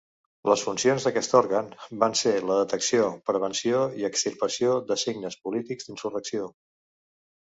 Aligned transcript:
Les 0.49 0.61
funcions 0.67 1.03
d'aquest 1.07 1.35
òrgan 1.39 1.67
van 2.03 2.15
ser 2.21 2.33
la 2.51 2.55
detecció, 2.61 3.05
prevenció 3.31 3.83
i 4.03 4.09
extirpació 4.09 4.73
de 4.93 4.97
signes 5.03 5.37
polítics 5.45 5.91
d'insurrecció. 5.91 6.49